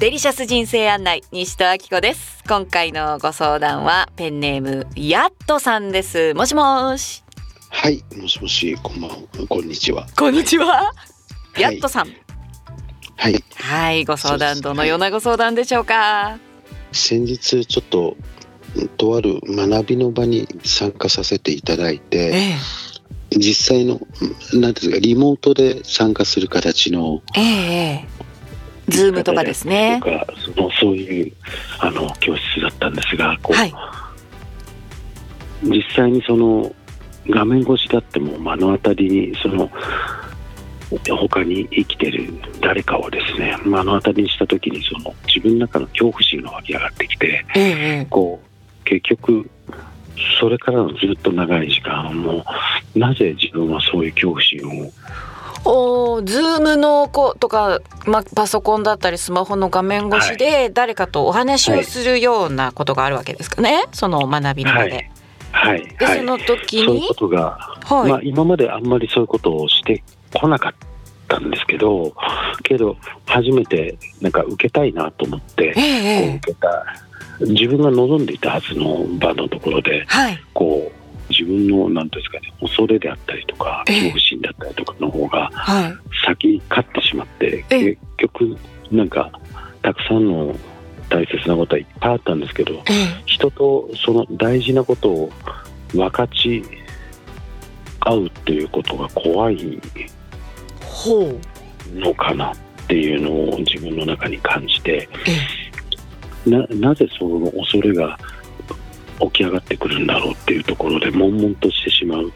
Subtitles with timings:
[0.00, 2.42] デリシャス人生案内西戸明子です。
[2.48, 6.32] 今回のご相談はペンネームやっとさんです。
[6.32, 7.22] もしもし。
[7.68, 9.16] はい、もしもし、こんばんは、
[9.46, 10.06] こんにちは。
[10.16, 10.92] こんにちは、は
[11.58, 11.60] い。
[11.60, 12.08] やっとさん。
[13.16, 16.38] はい、はいご相談どのようなご相談でしょうか？
[16.92, 18.16] 先日ちょっと。
[18.96, 22.54] とある学びの場に参加させていただいて、
[23.32, 27.20] え実際の、なんていうんですか、リモートで参加する形の。
[28.90, 31.32] ズームとかですねとか、その、そういう、
[31.78, 33.56] あの、教室だったんですが、こう。
[33.56, 33.74] はい
[35.62, 36.74] 実際にその。
[37.28, 39.70] 画面越しだっても目の当たりにその
[41.16, 49.48] 他に生きてる誰かをですね目の当たりにした時にその自分の中の恐怖心が湧き上がってきてええええこう結局
[50.40, 52.44] それからのずっと長い時間も
[52.94, 54.92] なぜ自分はそういう恐怖心を
[55.64, 64.90] おーズームのことか、ま、パソコンだったりスマホの画面越しで誰かとお話をするようなことがあるわけですかね、その学びの場で。
[64.90, 65.10] はい。
[65.52, 65.96] はい。
[65.98, 66.18] で、はい。
[66.18, 70.02] その時にそういうことが、はい、まあ、今まであんまりそういうことをして
[70.34, 70.74] こなかっ
[71.28, 72.14] たんですけど
[72.62, 76.86] けど初めてなんか受けたいなと思ってええこうええ受けた。
[77.40, 80.38] 自分が望んでいたはずの場のところではい。
[80.52, 80.99] こう
[81.30, 83.94] 自分の何ですかね恐れであったりとかええ。
[83.94, 85.94] 恐怖心だったりとかの方がはい。
[86.26, 87.84] 先勝ってしまってええ。
[87.84, 88.56] 結局
[88.90, 89.30] なんか
[89.82, 90.54] たくさんの
[91.08, 92.82] 大切なことはいっぱいあったんですけどええ。
[93.26, 95.32] 人とその大事なことを
[95.92, 96.62] 分かち
[98.00, 99.80] 合うっていうことが怖い
[101.94, 102.56] のかなっ
[102.88, 106.50] ていうのを自分の中に感じてえ。
[106.50, 108.18] ななぜその恐れが
[109.20, 112.32] 起き上がってくるんだろうっていうところで悶々としてしまう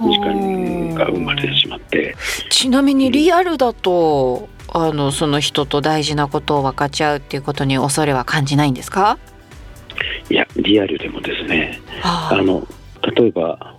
[0.00, 2.16] 時間が生まれてしまって。
[2.50, 9.18] ちなみにリアルだとあのその人と大事なことを分かち合うっていうことに恐れは感じないんですか？
[10.28, 12.42] いやリアルでもですねああ。
[12.42, 12.66] の
[13.16, 13.76] 例えば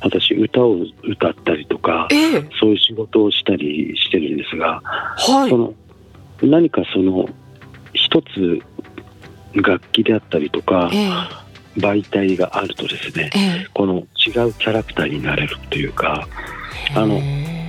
[0.00, 2.48] 私歌を歌ったりとかええ。
[2.58, 5.50] そういう仕事をしたりしてるんですがはい。
[5.50, 5.74] その
[6.42, 7.28] 何かその
[7.92, 8.60] 一つ
[9.54, 11.10] 楽器であったりとかええ
[11.76, 13.66] 媒体があるとですねええ。
[13.74, 16.26] この違うキャラクターになれるというか
[16.94, 17.62] あのへ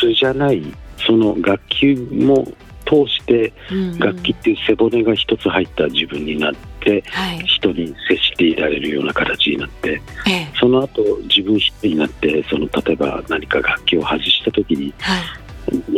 [0.00, 0.62] 素じゃない
[1.06, 2.46] その楽器も
[2.86, 3.52] 通して
[3.98, 7.38] 楽器っていう背骨が一つ入った自分になってはい。
[7.40, 10.48] 人に接していられるような形になってええ。
[10.58, 15.22] その後自分一人になってその例えば何か楽器を外した時にはい。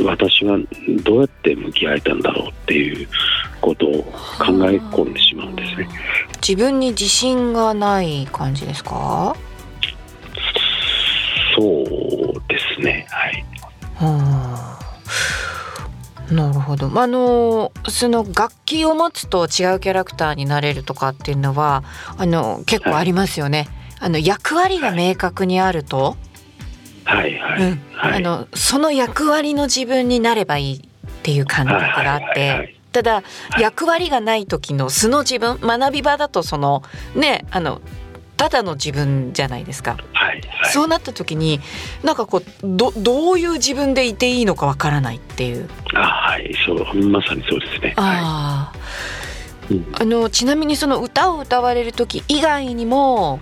[0.05, 0.59] 私は
[1.05, 3.09] どうやって向き合えたんだろうっていう
[3.61, 3.91] ことを
[4.39, 5.89] 考え込んでしまうんですね。
[6.47, 9.35] 自分に自信がない感じですか？
[11.57, 13.07] そうですね。
[13.11, 13.45] はい。
[14.03, 14.05] う
[16.33, 16.37] ん。
[16.37, 16.89] なるほど。
[16.89, 21.83] まああのその楽器を持つと違うキャラクターになれるとかっていうのは
[22.17, 23.69] あの結構ありますよね。
[23.99, 26.17] あの役割が明確にあると、
[27.05, 27.39] はい。
[27.39, 27.83] はい、うん。
[27.93, 30.81] はいあのその役割の自分になればいいっ
[31.23, 32.49] ていう感覚があって、はい。
[32.49, 32.59] はい。
[32.59, 33.23] はいただは
[33.59, 36.83] い役割がない時の素の自分学び場だとその
[37.15, 37.81] ねあの
[38.37, 39.99] ただの自分じゃないですか。
[40.13, 41.61] はいはいそうなった時に
[42.03, 45.69] なんかこうどどういう自分でいていいのかわからないっていう。
[45.95, 47.95] あはいそうまさにそうですね。
[47.97, 48.73] はあ
[49.71, 53.41] いうんあ、あのちなみにその歌を歌われる時以外にも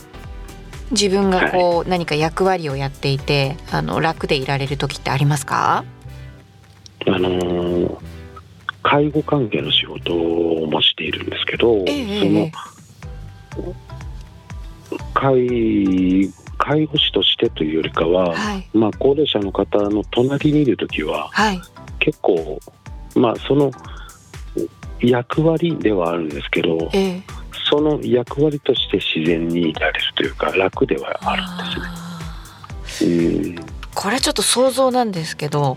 [0.90, 5.84] 自分がこう何か役割をやっていてあの楽でいられる時ってありますか？
[7.06, 8.07] あのー
[8.88, 12.50] 介護関係の仕事もしているんですけど、ええその
[15.12, 18.66] 介介護士としてというよりかは、はい。
[18.72, 21.60] まあ、高齢者の方の隣にいる時ははい。
[21.98, 22.58] 結構、
[23.14, 23.70] まあ、その
[25.00, 27.22] 役割ではあるんですけどええ。
[27.68, 31.46] その役割として自然にいられるというか楽ではあるん
[32.88, 33.52] ですね。
[33.52, 33.56] うん。
[33.94, 35.76] これちょっと想像なんですけど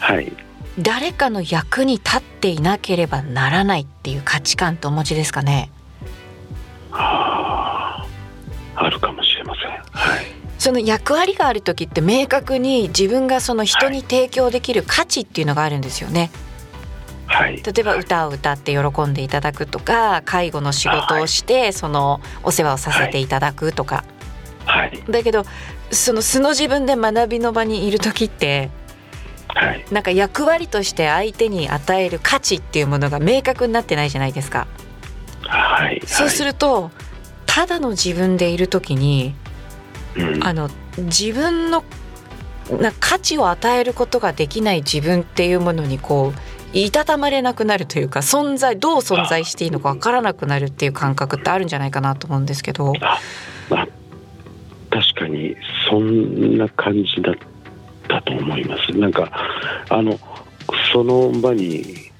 [0.00, 0.45] はい
[0.78, 5.70] 誰かの役に立っていなければならないっていう価値観ってお持ちですかね？
[6.92, 9.70] あーあるかもしれません。
[9.70, 10.26] はい。
[10.58, 16.30] その役割がある時って明確に自分がその人に提供できる価値っていうのがあるんですよね。
[17.26, 17.62] はい。
[17.62, 24.04] 例えば歌を歌って喜んでいただくとか介護の仕事をしてそのお世話をさせていただくとか、
[24.66, 25.02] はい。
[25.08, 25.44] だけど
[25.90, 28.70] その素の自分で学びの場にいる時って
[29.56, 34.66] はいなんか役割として相手に与える価値っていうものが明確になってないじゃないですか。
[35.48, 36.90] はいそうする、ると
[37.46, 39.34] ただの自分でいる時に
[40.16, 40.68] うんあの
[40.98, 41.84] 自分の
[42.80, 52.92] な価値を与えることができない自分っていうものにこういたたまれなくなるというか存在どう存在していいのかわからなくなるっていう感覚ってあるんじゃないかなと思うんですけど。
[53.00, 53.18] あ
[53.70, 53.88] まあ、
[54.90, 55.56] 確かに
[55.88, 57.34] そんな感じだっ
[58.06, 58.92] たと思います。
[58.92, 59.30] なんか
[59.88, 60.18] あの
[60.92, 62.10] その場に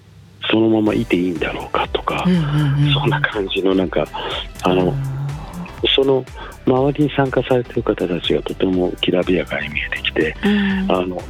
[0.51, 4.07] そのままいていいんだろうかとか、うんうんうんそんな感じのなんか
[4.63, 4.95] あの
[5.95, 6.25] その
[6.67, 10.93] 周りに参加されてる方たちがとてもきらびやかに見えてきてうん。
[10.93, 11.21] あの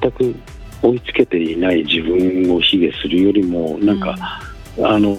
[0.00, 0.34] 全く
[0.82, 4.14] 追いつけていない自分を卑下するよりもなんか、
[4.82, 5.16] あの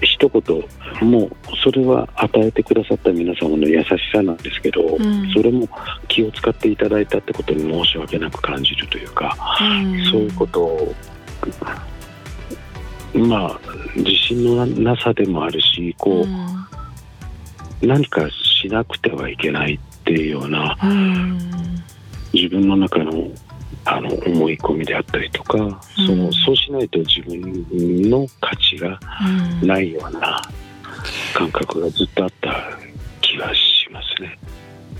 [0.00, 1.30] 一言もう
[1.62, 5.32] それは与えてくださった皆様の優しさなんですけど、ん。
[5.32, 5.68] それも
[6.08, 10.04] 気を使っていただいたってことに申し訳なく感じるというか、うん。
[10.04, 10.94] そういうことを
[13.14, 13.60] まあ
[13.96, 17.88] 自信のなさでもあるしこう、うん。
[17.88, 21.38] 何かしなくてはいけないっていうようなうん。
[22.32, 23.28] 自分の中の
[23.84, 25.58] あの思い込みであったりとか、
[26.06, 28.98] そうんのそうしないと自分の価値が
[29.62, 30.40] うんないような
[31.34, 32.78] 感覚がずっとあった
[33.20, 34.38] 気がしますね。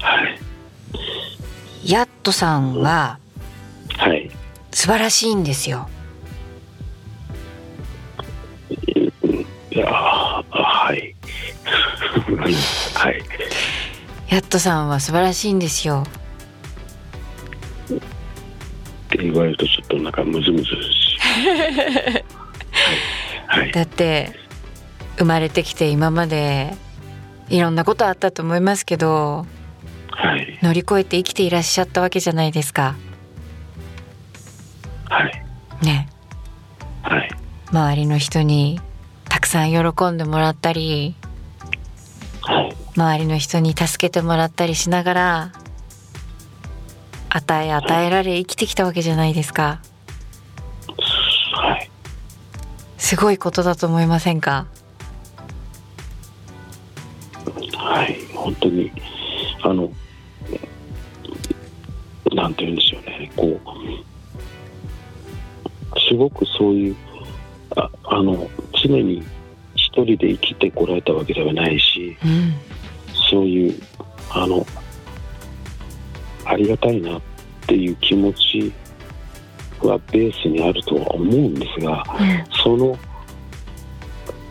[0.00, 0.38] はい、
[1.85, 3.19] ヤットさんは
[3.97, 4.31] はい、
[4.73, 5.88] 素晴らしいんですよ。
[9.71, 11.15] いやあはい、
[12.94, 13.23] はい、
[14.29, 16.05] ヤットさんは素晴らしいんですよ。
[19.14, 21.19] って言われるとちょっとなんかムズムズし、
[23.46, 24.32] はい、はい、だって
[25.19, 26.75] 生まれてきて今まで
[27.49, 29.46] いろんなことあったと思いますけど
[30.11, 32.94] はい、乗り越えて生きていらっしゃったわけじゃないですか。
[35.06, 35.44] はい、
[35.84, 36.08] ね。
[37.02, 37.28] はい、
[37.70, 38.81] 周りの人に
[39.28, 41.14] たくさん喜んでもらったり
[42.40, 45.52] はい、周りの人に助けてもらったりしながら
[47.37, 49.81] 与え与えられ生きてきたわけじゃないですか。
[51.53, 51.91] はい。
[52.97, 54.67] すごいことだと思いませんか？
[57.77, 58.93] はい、本当に、
[59.63, 59.91] あの、
[62.33, 63.61] なんて言うんでしょうね、こう、
[66.09, 66.97] すごくそういう、
[67.77, 68.49] ああの、
[68.81, 69.25] 常に
[69.75, 70.94] 一人で生きてこら
[76.64, 77.20] りがたいなっ
[77.66, 78.72] ていう気持ち
[79.82, 82.02] はベースにあるとは思うんですが、
[82.62, 82.96] その、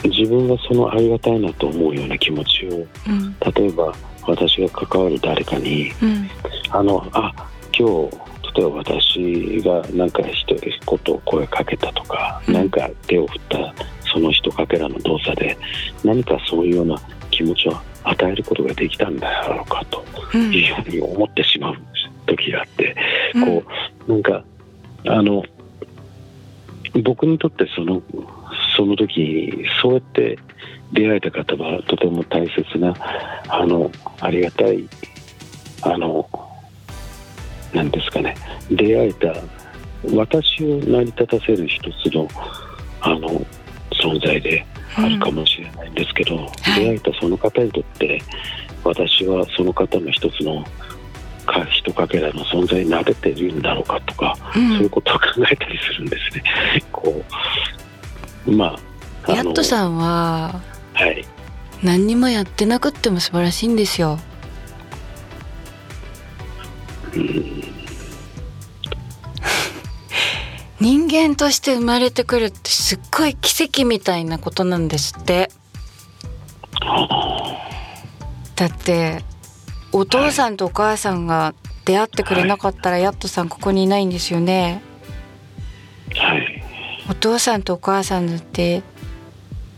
[0.09, 3.35] 自分がそのありがたいなと思うような気持ちをうん。
[3.55, 3.93] 例えば
[4.27, 6.29] 私が関わる誰かにうん。
[6.69, 7.33] あのあ
[7.77, 8.17] 今日
[8.55, 12.53] 例えば私が何か一言声かけたとかうん。
[12.53, 13.73] 何、か手を振った
[14.11, 15.57] その一かけらの動作で
[16.03, 16.97] 何かそういうような
[17.31, 20.53] 気持ちを与えることができたんだろうかとうん。
[20.53, 21.77] いうふうに思ってしまう
[22.25, 22.95] 時があって、
[23.35, 23.45] うん。
[23.45, 23.63] こ
[24.07, 24.43] うなんか
[25.05, 25.43] あの
[27.03, 28.01] 僕にとってその
[28.75, 30.37] その時にそうやって
[30.91, 32.93] 出会えた方はとても大切な
[33.47, 34.87] あのありがたい
[35.81, 36.29] あの
[37.73, 38.35] なんですかね。
[38.69, 39.33] 出会えた
[40.15, 42.27] 私を成り立たせる一つの
[43.01, 43.45] あの
[43.91, 44.65] 存在で
[44.95, 46.39] あるかもしれないんですけど、い。
[46.75, 48.21] 出会えたその方にとって
[48.83, 50.63] 私はその方の一つの
[51.53, 54.69] か一かけらの存在になれているんだろうかとか、うん。
[54.73, 56.43] そういうことを考えたりするんですね。
[56.91, 57.23] こ
[58.47, 58.75] うま
[59.27, 60.61] あヤットさんは
[60.93, 61.25] はい。
[61.81, 64.19] 何にもやってなくっても素晴らしいんですよ。
[67.13, 67.63] うん。
[70.79, 75.51] 人間として生まれてくるってすっごい奇跡みたいなことなんですって。
[78.55, 79.23] だって
[79.93, 81.53] お父さんとお母さんが
[81.85, 84.81] 出会ってくれなかったらヤットさんここにいないんですよね。
[86.15, 86.63] はい。
[87.09, 88.81] お父さんとお母さんだって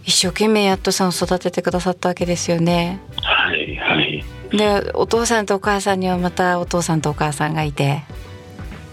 [0.04, 3.00] 一生懸命ヤットさんを育ててくださったわけですよね。
[3.18, 4.24] はいはい。
[4.52, 8.04] でお父さんとお母さんにはまたお父さんとお母さんがいて。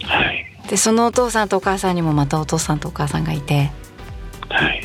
[0.02, 0.46] はい。
[0.68, 3.70] でそのお父さんとお母さんにもまたお父さんとお母さんがいて。
[4.48, 4.82] はい。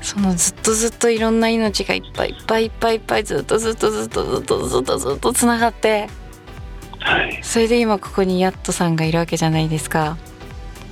[0.00, 6.08] そのずっとずっといろんな命がいっぱいいっぱいいっぱいいっぱいずっとずっとずっとずっとずっとずっとつながって
[7.00, 7.38] はい。
[7.42, 10.16] それで今ここにヤットさんがいるわけじゃないですか。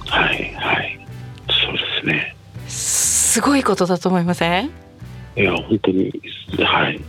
[0.07, 1.07] はいはい。
[1.49, 2.37] そうですね。
[2.69, 4.71] すごいことだと思いません？
[5.37, 6.13] いや本当に
[6.59, 7.01] はい。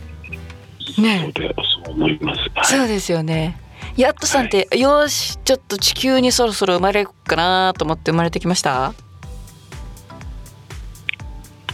[0.98, 1.20] ね。
[1.22, 1.54] そうで
[1.84, 2.40] そう思います。
[2.54, 2.64] はい。
[2.64, 3.60] そうですよね。
[3.96, 8.94] ヤットさんって、よーしちょっと地球にそろそろ生まれるかなと思って生まれてきました？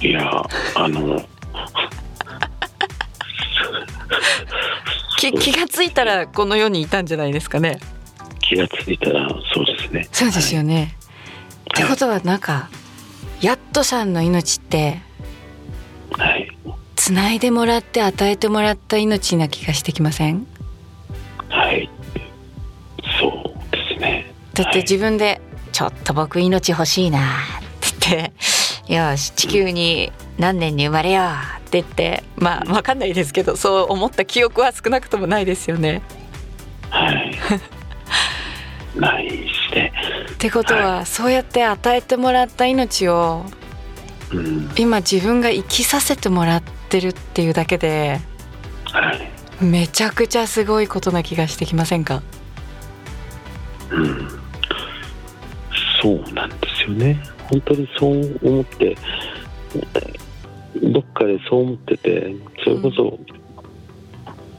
[0.01, 0.43] いや
[0.75, 1.23] あの
[5.19, 7.79] き気がついたらこの世にいたんじゃないですかね。
[8.41, 10.09] 気がついたらそうですね。
[10.11, 10.97] そうですよね、
[11.73, 12.71] ってことはなんか
[13.41, 15.03] やっとさんの命って
[16.13, 16.51] はい。
[16.97, 20.47] つないでもらって与えてもらった命な気がしてきません？
[21.49, 21.89] はい。
[23.21, 23.33] そう
[23.73, 24.33] ですね。
[24.55, 25.41] だって自分で
[25.73, 27.21] 「ちょっと僕命欲しいな」っ
[28.01, 28.33] て言って
[28.91, 31.27] 「よし地球に何年に生まれよう」
[31.69, 36.03] って言ってまあ分かんないですけどそう思った記憶は少なくともないですよね。
[36.91, 37.39] はい。
[38.97, 39.93] ないですね。
[40.33, 43.45] ってことは、そうやって与えてもらった命を
[44.33, 44.73] うん。
[44.77, 48.21] 今自分が生きさせてもらってるっていうだけで
[48.87, 49.65] はい。
[49.65, 52.23] めちゃくちゃすごいことな気がしてきませんか？
[53.91, 54.29] うん。
[56.03, 58.97] そうなんですよね本当にそう思って
[60.83, 63.19] どっかでそう思っててそれこそ、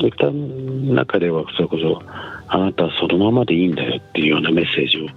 [0.05, 0.31] 歌の
[0.93, 2.01] 中ではそれこそ
[2.48, 5.07] あなたはそのままでいいんだよっていうようなメッセージを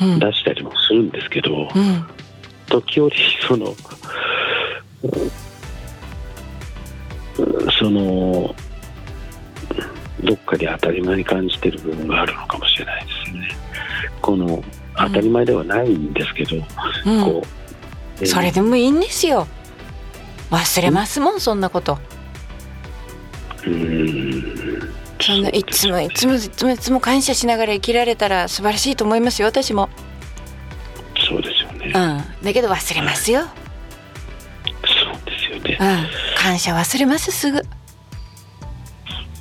[0.00, 2.06] うん出したりもするんですけど、うん
[2.68, 3.14] 時折
[3.46, 5.12] そのうん
[7.78, 8.54] その
[10.24, 13.48] どっかで当たり前に感じてる部分があるのかもしれないですよね。
[14.20, 14.64] この
[14.96, 16.56] 当たり前ではないんですけど、
[17.06, 17.24] うん。
[17.24, 17.42] こ
[18.20, 19.46] うそれでもいいんですよ。
[20.50, 21.98] 忘れますもんそんなこと。
[23.64, 24.90] うーん。
[25.20, 29.88] そんないつもいつもいつもいつも感謝しながら生きられたら素晴らしいと思いますよ私も。
[31.28, 31.86] そうですよね。
[31.86, 32.44] うん。
[32.44, 33.42] だけど忘れますよ。
[33.42, 35.78] そうですよね。
[35.80, 36.06] うん。
[36.38, 37.62] 感謝忘れますすぐ。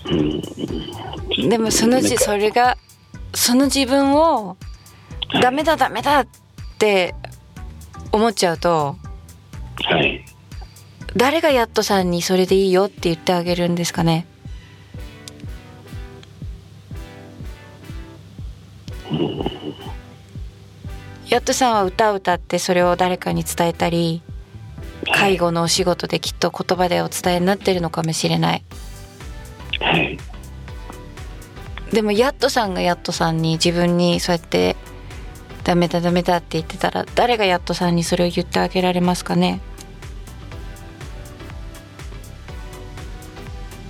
[0.10, 1.50] うん。
[1.50, 2.78] でもそのうちそれが
[3.34, 4.75] その自分をはい
[5.42, 6.28] ダメだダメだっ
[6.78, 7.16] て
[8.12, 8.98] 思っちゃうと
[9.84, 10.24] はい。
[11.16, 14.26] 誰がやっとさんにそれでいいよって言ってあげるんですかね。
[21.30, 24.22] やっとさんは歌を歌ってそれを誰かに伝えたり
[25.14, 28.64] 介護のお仕事できっと言葉でお伝えになってるのかもしれない。
[29.80, 30.18] はい。
[31.92, 34.76] でもやっとさんがやっとさんに自分にそうやって
[35.66, 39.60] ダメだダメだって言ってたら誰がやっとさんにそれを言ってあげられますかね？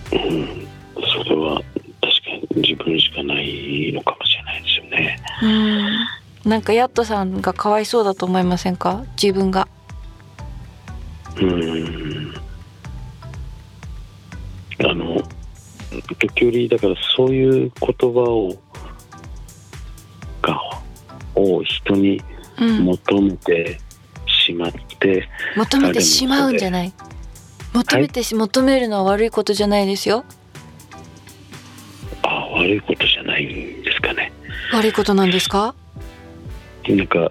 [0.10, 1.62] それは
[2.02, 5.20] 確かに自分しかないのかもしれないですよね。
[5.44, 6.50] うん。
[6.50, 9.04] なんかやっとさんがかわいそうだと思いませんか？
[9.22, 9.68] 自分が。
[11.36, 12.36] うーん。
[14.90, 15.22] あの
[16.20, 18.56] 時折だからそういう言葉を
[20.42, 20.60] が
[21.36, 22.22] を人に
[22.58, 22.86] うん。
[22.86, 23.80] 求めて
[24.26, 25.28] しまって、
[25.58, 26.94] 求めてしまうんじゃない。
[27.74, 30.24] 求めてし、求めるのは悪いことじゃないですよ。
[32.24, 34.32] あ悪いことじゃないんですかね。
[34.72, 35.76] 悪いことなんですか？
[36.88, 37.30] なんか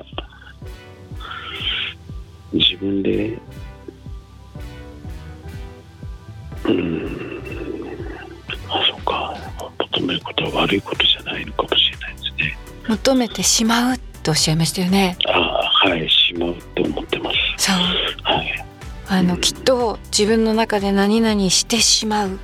[2.53, 3.29] 自分で
[6.65, 7.41] うーん。
[8.69, 9.35] あそうか。
[9.93, 11.84] 求めることは悪いことじゃないのかもしれない
[12.89, 15.17] 求めてしまうっておっしゃいましたよね。
[15.27, 17.37] あはいしまうって思ってます。
[17.67, 17.77] そう。
[18.23, 18.65] はい。
[19.09, 22.39] あのうんきっと自分の中で何々してしまう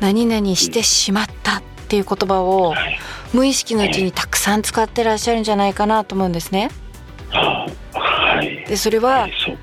[0.00, 2.98] 何々してしまったっていう言葉をはい。
[3.32, 6.70] 無意識のうちにたくさん使ってらっしゃるんじゃないかなと思うんですね。
[7.32, 8.64] あはい。
[8.66, 9.58] でそれははいそう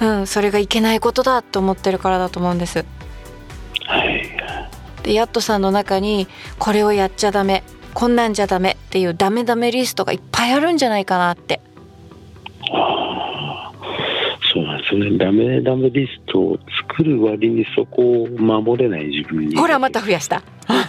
[0.00, 2.84] うんそれがいけないことだと思ってるからだと思うんです。
[3.86, 4.28] はい。
[5.04, 6.26] でヤットさんの中に
[6.58, 7.62] これをやっちゃダメ
[7.94, 11.60] こんなんじゃダメっていうダメダメリストがいっぱいあるんじゃないかなって。
[12.72, 13.72] ああ
[14.54, 15.18] そうなんですね。
[15.18, 16.58] ダメダメリストを
[16.90, 19.56] 作る割にそこを守れない自分に。
[19.56, 20.42] ほらまた増やした。
[20.66, 20.82] は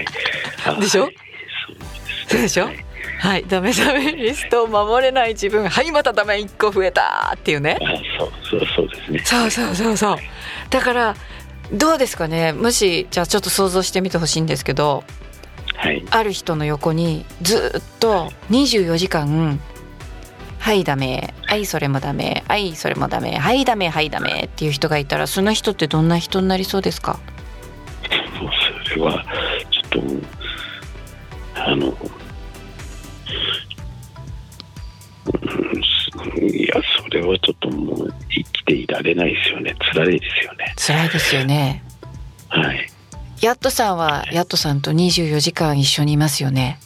[0.00, 0.04] い。
[0.66, 1.02] あ でしょ？
[1.04, 1.14] はい。
[2.28, 2.64] そうでしょ？
[2.66, 2.76] はい。
[3.20, 3.44] はい。
[3.48, 5.68] ダメダメリストを守れない自分。
[5.68, 7.78] はいまたダメ一個増えたっていうね。
[7.82, 7.86] あ
[8.18, 9.18] そうそうそうですね。
[9.24, 10.16] そうそうそうそう。
[10.70, 11.14] だから
[11.72, 12.52] どうですかね？
[12.52, 15.04] もしじゃあちょっと想像してみてほしいんですけど
[15.76, 16.04] はい。
[16.10, 19.60] ある人の横にずっと24時間
[20.58, 27.20] 「はいダメはいそれもダメはいそれもダメはいダメはいダメ」っていう人がいたらその人ってどんな人になりそうですか？
[28.40, 28.50] もう
[28.88, 29.24] それは
[29.70, 30.02] ちょっ
[31.54, 31.90] とあのう
[36.40, 39.74] んいやそれはちょっともう生きていられないですよね。
[39.92, 40.74] 辛いですよね。
[40.76, 41.82] 辛いですよね。
[42.48, 42.86] はい。
[43.40, 46.78] ヤットさんはヤットさんと24時間一緒にいますよね。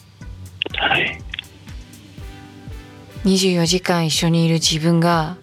[0.77, 1.19] はい。
[3.25, 5.37] 24時間一緒にいる自分が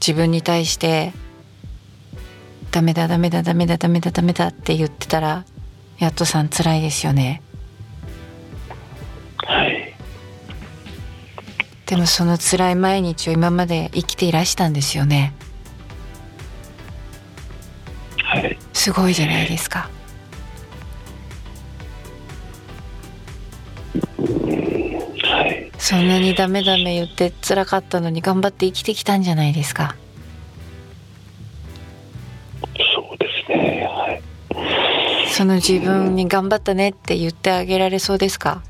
[0.00, 1.12] 自分に対して
[2.70, 5.44] 「ダメだダメだダメだダメだダメだ」って言ってたら
[5.98, 7.42] ヤットさん辛いですよね。
[9.38, 9.94] はい。
[11.86, 15.32] でもその辛い毎日を今まで生きていらしたんですよね
[18.88, 19.90] すごいじゃないですか。
[25.24, 25.70] はい。
[25.76, 29.94] そんなにダメダメ言って辛かったのに頑張って生きてきたんじゃないですか。
[32.94, 33.86] そうですね。
[33.90, 34.22] はい。
[35.28, 38.62] その自分に頑張ったねって言ってあげられそうですか？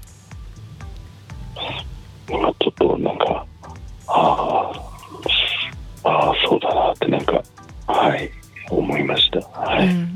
[2.28, 3.46] 今ちょっとなんか
[4.08, 4.72] あ
[6.02, 7.40] あああそうだなってなんか
[7.87, 8.32] はい
[8.76, 9.40] 思いました。
[9.40, 10.12] はい、うん。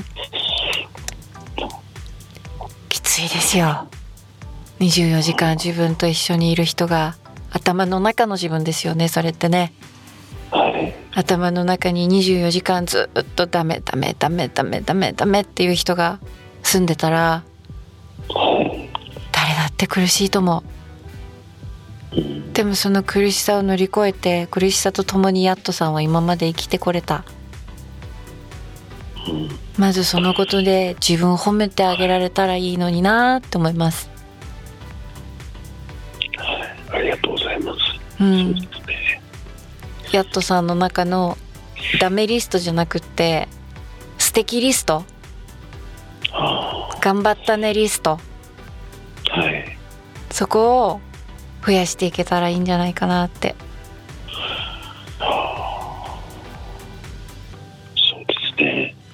[2.89, 3.89] きついですよ。
[4.81, 7.17] 24時間自分と一緒にいる人が
[7.51, 9.73] 頭の中の自分ですよねそれってね。
[10.51, 10.95] はい。
[11.15, 16.19] 頭の中に24時間ずっとダメダメダメダメダメダメっていう人が
[16.63, 17.45] 住んでたら
[18.29, 18.91] はい。
[19.31, 20.73] 誰だって苦しいと思う。
[22.53, 27.25] でもその苦しさを乗り越えて苦しさと共にヤットさんは今まで生きてこれた
[29.29, 34.11] うんまずそのことで自分を褒めてあげられたらいいのになって思います。
[36.91, 38.55] ありがとうございます、うん。
[38.55, 38.69] ね。
[40.13, 41.39] ヤットさんの中の
[42.01, 43.49] ダメリストじゃなくって
[44.19, 45.05] 素敵リスト。
[46.33, 48.19] あ頑張ったねリスト。
[49.31, 49.79] あはい。
[50.31, 51.01] そこを
[51.65, 53.55] 増やしていけたらいいんじゃないかなって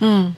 [0.00, 0.36] うん。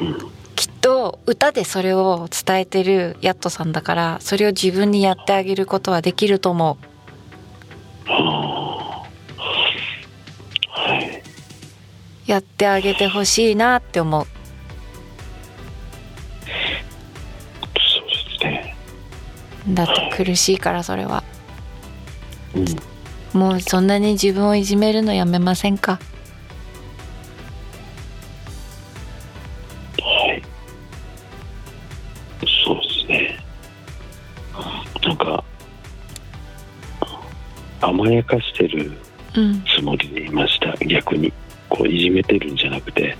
[0.00, 0.18] うん
[0.56, 6.78] きっと歌でそれを伝えてるヤットさんだからそれを自分にやってあげることはできると思
[8.06, 8.10] う。
[8.10, 9.06] ああ
[10.68, 11.22] はい
[12.26, 14.26] やってあげてほしいなって思う。
[14.26, 14.30] そ
[18.04, 18.74] うですね。
[19.68, 21.22] だって苦しいからそれは。
[22.56, 22.60] う
[23.36, 23.38] ん。
[23.38, 26.00] もうそんなに自分をいじめるのやめませんか？
[37.98, 38.92] 甘やかしてる
[39.36, 39.62] うん。
[39.76, 40.72] つもりでいました。
[40.84, 41.32] 逆に。
[41.68, 43.14] こういじめてるんじゃなくて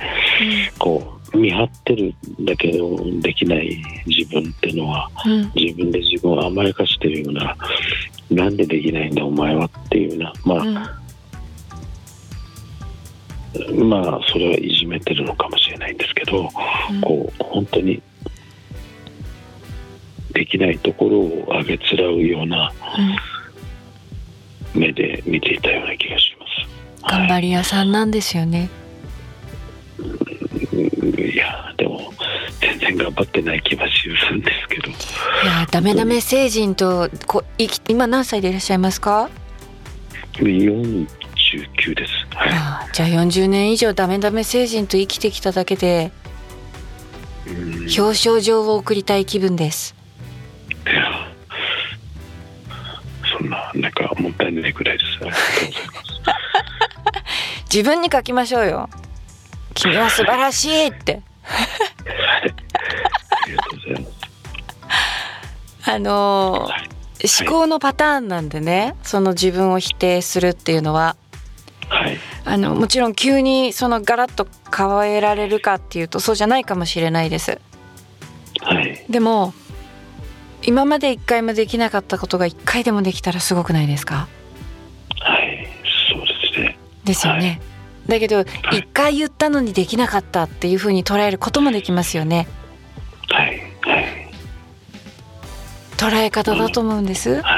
[0.79, 5.53] こう見張ってるんだけどできない自分ってのはうん。
[5.55, 7.55] 自分で自分を甘やかしてるような
[8.31, 10.59] なんでできないんだお前はっていうようなまあ、
[13.69, 13.89] うん。
[13.89, 16.49] まあそれはいじめてるのかもしれないんですけど、
[16.91, 17.01] うん。
[17.03, 18.01] こう本当に
[20.33, 22.73] できないところをあげつらうような
[24.75, 27.13] 目で見ていたような気がします。
[27.13, 28.69] 頑張り屋さんなんですよね。
[30.01, 31.37] い。
[31.37, 32.13] やでも
[32.61, 34.89] 全然頑張ってない気はするんですけど。
[34.89, 34.93] い
[35.47, 39.31] やダメダメ星人とこ生き今何歳でいらっしゃいますか
[40.35, 42.13] ？49です。
[42.35, 42.49] はい。
[42.53, 46.13] ああじゃあ40年以上ダメダメ星人と生きてきただけで
[47.47, 47.79] うん。
[47.85, 49.95] 表彰状を送りたい気分です
[53.75, 55.11] ななんかもったいないくらいです。
[55.21, 57.75] ありがとうございます。
[57.75, 58.89] 自分に書きましょうよ。
[59.75, 61.23] 君は素晴らしいって。
[61.43, 61.65] はい。
[62.41, 62.45] あ
[63.47, 65.91] りがとうございます。
[65.91, 66.89] あのーはい。
[67.41, 71.17] 思考のパターンなんでねその自分を否定するっていうのは
[71.89, 72.17] はい。
[72.45, 77.61] あのもちろん急にそのガラッと変えられるかっていうとそうじゃないかもしれないです。
[78.61, 79.05] はい。
[79.11, 79.53] でも
[80.69, 84.29] 今まで一回もできなかったことが一回でもできたらすごくないですか？
[85.19, 85.67] はい
[86.13, 86.79] そうですね。
[87.05, 87.63] ですよね、
[88.07, 92.47] だけど一回言ったのにできなかったっていうふうに捉えることもできますよね。
[93.31, 94.31] はいはい。
[95.97, 97.41] 捉え方だと思うんです。
[97.41, 97.58] は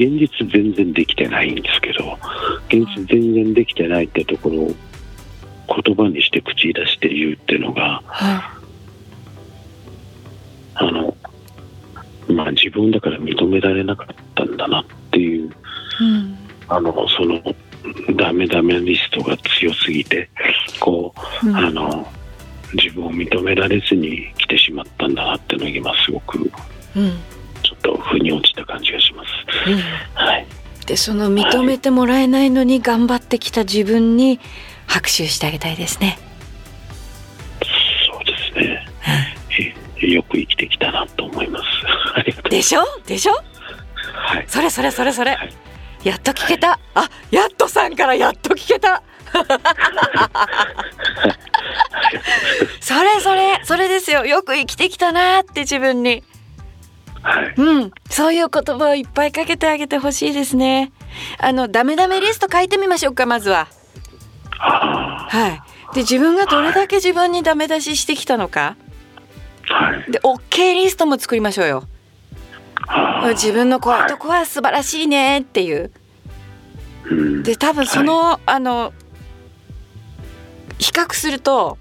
[0.00, 2.18] 現実全然できてないんですけど
[2.68, 4.74] 現実全然できてないってところを
[5.82, 8.58] 言葉にして口に出して言うっていうのがは
[10.74, 11.16] あの
[12.28, 15.50] まあ自分だから認められなかったんだなっていうい
[16.00, 16.38] うん。
[16.68, 17.40] あのその
[18.16, 20.30] ダメダメリストが強すぎて
[20.78, 21.56] こう、うん。
[21.56, 22.06] あの
[22.72, 26.50] 自分を認められずに来てしまったんだなっていうのが今すごくうん。
[27.62, 28.49] ちょっと腑に落ち
[30.14, 30.46] はい
[30.86, 34.40] でその認めてもらえないのに頑張ってきた自分に
[34.86, 36.18] 拍手してあげたいですね。
[38.56, 38.84] ね、
[40.02, 41.64] えよく生きてきたなと思 います。
[42.50, 42.82] でしょ？
[43.06, 43.32] でしょ？
[44.12, 44.44] はい。
[44.48, 45.52] それそれそれそれ、はい。
[46.02, 49.02] やっと聞けた、あやっとさんからやっと聞けた。
[52.80, 54.24] それそれそれですよ。
[54.26, 56.24] よく生きてきたなって自分に
[57.22, 57.54] はい。
[57.56, 57.90] うん。
[58.08, 60.92] そういう言葉をいっぱいかけてあげてほしいですね。
[61.38, 63.68] あのダメダメリスト書いてみましょうかまずは。
[64.58, 65.62] あはい。
[65.94, 68.76] で自分がどれだけ自分にダメ出ししてきたのか。
[69.68, 70.10] あ、はい。
[70.10, 71.84] で OK リストも作りましょうよ。
[73.30, 74.04] 自分のこうい。
[74.04, 75.90] うとこは素晴らしいねっていう。
[77.10, 77.42] うん。
[77.42, 78.92] で多分その、あの
[80.78, 81.76] 比較すると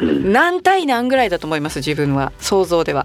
[0.00, 0.32] うん。
[0.32, 2.32] 何対何ぐらいだと思います自分は。
[2.38, 3.04] 想像では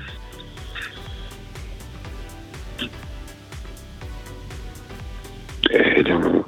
[5.72, 6.46] えーでも、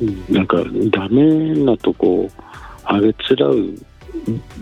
[0.00, 0.56] うんなんか、
[0.90, 2.28] ダメなとこ、
[2.84, 3.74] あげつらう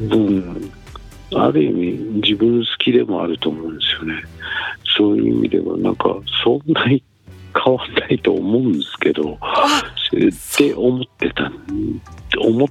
[0.09, 0.70] 分、
[1.35, 4.22] ある意味、自分好きでもあると思うんですよね。
[4.96, 7.02] そういう意味では、なんか、そんなに
[7.54, 11.50] 変わんないと思うんですけど、あって思ってた、
[12.38, 12.68] 思っ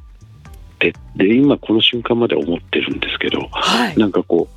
[0.79, 4.47] て、で、今この瞬間まで思ってるんですけど、はいなんかこ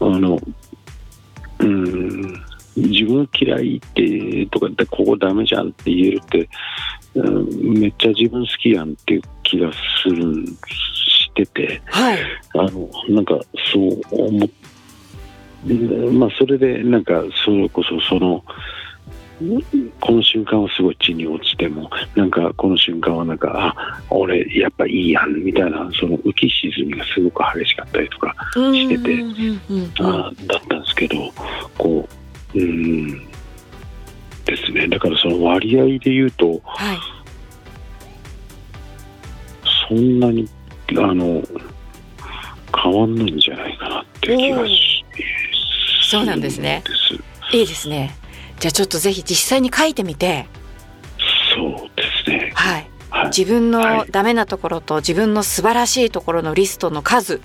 [0.00, 0.38] う、あの、
[1.60, 1.99] うん、
[2.88, 6.48] 自分嫌いってとかって、ここダメじゃんって言えるって、
[7.14, 9.70] うん、めっちゃ自分好きやんっていう気が
[10.02, 12.18] するん、してて、はい。
[12.54, 13.38] あの、なんか
[13.72, 14.48] そう思っ
[16.12, 18.42] まあ、それで、なんか、それこそ、その、
[20.00, 29.24] この瞬間はすごい地に落ちても、なんかこの瞬間はなんか、あ、俺やっぱいいやん、みたいな、その浮き沈みがすごく激しかったりとか、してて
[30.00, 31.39] あだったんですけど、こ
[32.62, 33.26] う、うん、
[34.44, 34.88] ですね。
[34.88, 36.98] だからその割合で言うと、はい。
[39.88, 40.48] そんなに、
[40.90, 41.42] あの、
[42.82, 45.04] 変わんないんじゃないかなっていう気がし
[46.10, 46.82] そうなんですね。
[47.52, 48.16] いいですね。
[48.58, 50.46] じゃあちょっとぜひ実際に書いてみて。
[51.54, 52.52] そうですね。
[52.54, 52.90] はい。
[53.10, 53.26] はい。
[53.26, 54.10] 自分のはい。
[54.10, 57.40] ダメなところと自分の素晴らしいところのリストの数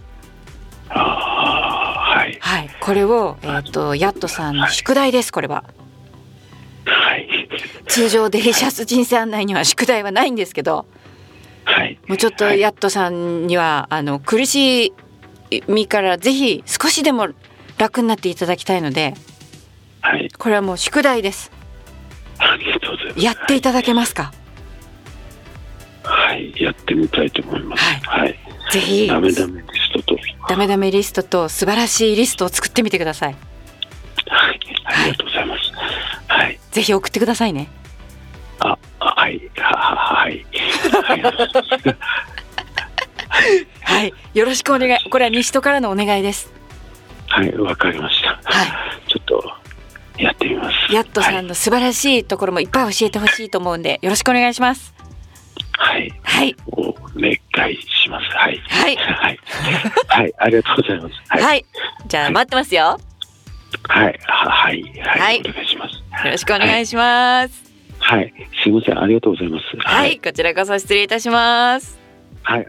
[2.86, 5.64] これをえっ、とヤットさんの宿題ですこれは
[6.86, 7.50] はい。
[7.88, 10.86] 通常デリシャス人生案内には宿題はないんですけど
[11.64, 11.98] はい。
[12.08, 14.94] もうちょっとはいヤットさんにはあの苦し
[15.50, 17.30] い身からぜひ少しでも
[17.80, 19.16] 楽になっていただきたいので
[20.02, 20.30] はい。
[20.38, 21.52] これはもう宿題です
[22.38, 23.26] ありがとうございます。
[23.26, 24.32] やっていただけますか？
[26.04, 26.54] はい。
[26.62, 27.84] やってみたいと思います。
[27.84, 28.38] はい。
[28.72, 29.75] ぜひダメダメリストと。
[30.48, 33.36] ダメダメリストと素晴らしいリストを作ってみてください
[34.28, 34.60] はい。
[34.86, 35.72] ありがとうございます。
[36.28, 36.60] はい。
[36.72, 37.68] ぜひ送ってくださいね
[38.60, 39.50] あ、はい。
[39.58, 40.46] は、は、はい。
[41.04, 41.22] はい
[43.84, 46.52] はいよろしくお願いこれは西戸からのお願いです
[47.28, 47.56] はい。
[47.58, 48.30] わかりました。
[48.30, 48.40] は
[49.08, 49.52] ちょっと、
[50.18, 50.94] やってみます。
[50.94, 54.95] ヤットさはいんの素晴らしいところもいっぱい教えてほしいと思うんでよろしくお願いします
[55.78, 56.12] はい。
[56.24, 57.32] はいお願
[57.72, 58.26] いします。
[58.36, 58.58] はい。
[58.68, 59.40] はいはい。
[60.08, 60.34] はい。
[60.38, 61.16] ありがとうございます。
[61.28, 61.44] はい。
[61.44, 61.66] はい
[62.08, 63.00] じゃあ待ってますよ
[63.88, 64.20] はい。
[64.26, 64.84] ははい。
[65.00, 65.42] ははいい。
[65.42, 65.96] お願いします。
[66.26, 67.64] よろしくお願いします
[68.00, 68.34] はい。
[68.64, 69.02] すいません。
[69.02, 69.66] ありがとうございます。
[69.80, 70.20] はい、。
[70.20, 71.98] こちらこそ失礼いたします
[72.44, 72.68] はい。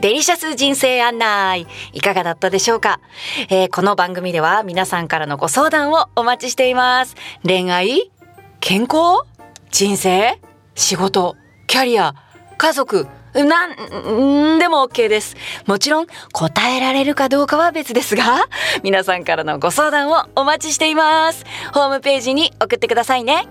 [0.00, 3.00] デリシャス人生案内いかがだったでしょうか、
[3.48, 8.10] えーこの番組では皆さんからのご相談をお待ちしています恋愛？
[8.66, 9.26] 健康？
[9.70, 10.40] 人生？
[10.74, 11.36] 仕事？
[11.66, 12.14] キャリア？
[12.56, 13.06] 家族？
[13.34, 15.36] なんでも OK です。
[15.66, 18.48] もちろん答えられるかどうかは別ですが
[18.82, 21.44] 皆さんからのご相談をお待ちしています。
[21.74, 23.46] ホームページに送ってくださいね。